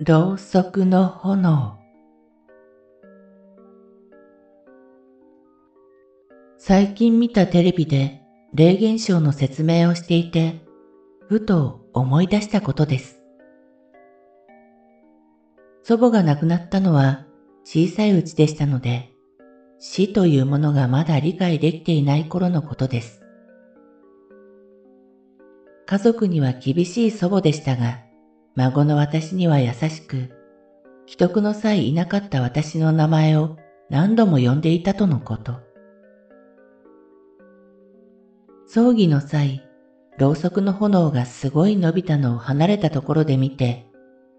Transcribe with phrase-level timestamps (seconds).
[0.00, 1.78] ろうそくの炎
[6.58, 8.20] 最近見たテレビで
[8.52, 10.62] 霊現象の説明をしていて、
[11.28, 13.22] ふと思い出したことです。
[15.84, 17.26] 祖母が亡くなったのは
[17.62, 19.12] 小さいうちでしたので、
[19.78, 23.22] 死というものがまだ理解できていない頃のことです。
[25.86, 28.00] 家族には厳しい祖母でしたが、
[28.56, 30.30] 孫の私には優しく、
[31.06, 33.56] 既得の際いなかった私の名前を
[33.90, 35.60] 何度も呼んでいたとのこと。
[38.66, 39.62] 葬儀の際、
[40.18, 43.86] ろうそくの炎がすごい伸びたのを離れたところで見て、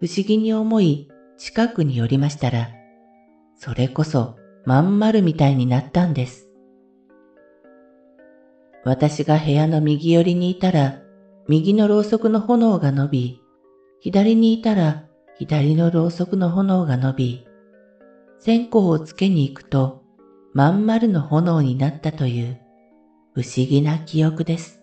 [0.00, 2.68] 不思議に思い近くに寄りましたら、
[3.56, 6.48] それこそまん丸みたいになったんです。
[8.84, 11.00] 私が部屋の右寄りにいたら、
[11.48, 13.40] 右のろうそくの炎が伸び、
[14.06, 15.02] 左にいたら
[15.36, 17.46] 左のろうそくの炎が伸び、
[18.38, 20.04] 線香をつけに行くと
[20.54, 22.60] まん丸の炎になったという
[23.34, 24.80] 不思議な記憶です。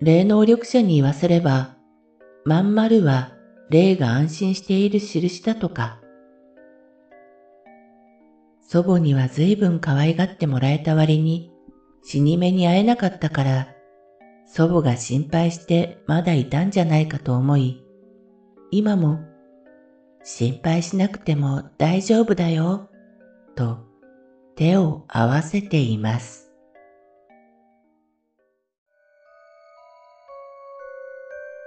[0.00, 1.76] 霊能力者に言わせれば、
[2.44, 3.30] まん丸は
[3.70, 6.00] 霊が安心している印だとか、
[8.62, 11.52] 祖母には随分可愛がってもらえた割に
[12.02, 13.75] 死に目に会えなかったから
[14.46, 17.84] 祖母が心配してまだいたんじゃないかと思い、
[18.70, 19.20] 今も
[20.22, 22.88] 心配しなくても大丈夫だよ、
[23.54, 23.78] と
[24.54, 26.52] 手を合わせています。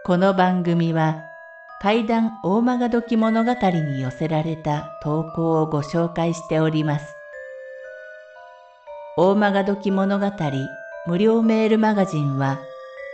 [0.06, 1.24] この番組は
[1.82, 7.14] 怪談大曲時物語に寄せられた投稿をご紹介しております。
[9.18, 10.32] 大曲時物語
[11.06, 12.60] 無料メールマガジンは